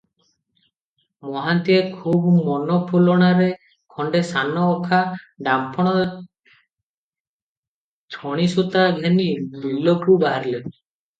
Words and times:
ମହାନ୍ତିଏ 1.31 1.81
ଖୁବ୍ 1.97 2.23
ମନଫୁଲଣାରେ 2.37 3.49
ଖଣ୍ଡେ 3.97 4.21
ସାନ 4.31 4.63
ଅଖା, 4.77 5.03
ଡାମ୍ଫଣ 5.49 5.93
ଛଣିସୂତା 8.17 8.89
ଘେନି 9.03 9.31
ବିଲକୁ 9.67 10.17
ବାହାରିଲେ। 10.27 10.63